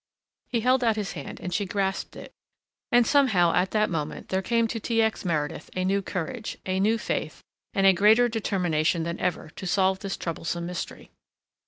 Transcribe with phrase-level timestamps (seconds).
[0.47, 2.31] He held out his hand and she grasped it
[2.91, 4.99] and somehow at that moment there came to T.
[4.99, 5.23] X.
[5.23, 7.43] Meredith a new courage, a new faith
[7.75, 11.11] and a greater determination than ever to solve this troublesome mystery.